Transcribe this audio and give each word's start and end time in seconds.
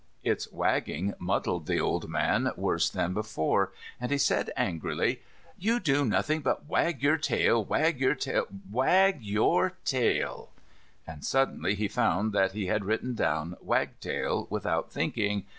Its 0.23 0.51
wagging 0.51 1.13
muddled 1.19 1.67
the 1.67 1.79
old 1.79 2.09
man 2.09 2.49
worse 2.57 2.89
than 2.89 3.13
before, 3.13 3.71
and 3.99 4.09
he 4.09 4.17
said 4.17 4.49
angrily, 4.57 5.21
"You 5.59 5.79
do 5.79 6.03
nothing 6.03 6.41
but 6.41 6.65
wag 6.65 7.03
your 7.03 7.17
tail, 7.17 7.63
wag 7.63 7.99
your 7.99 8.15
tail, 8.15 8.47
wag 8.71 9.21
your 9.23 9.73
tail" 9.85 10.49
and 11.05 11.23
suddenly 11.23 11.75
he 11.75 11.87
found 11.87 12.33
that 12.33 12.53
he 12.53 12.65
had 12.65 12.83
written 12.83 13.13
down 13.13 13.55
wagtail 13.61 14.47
without 14.49 14.91
thinking. 14.91 15.45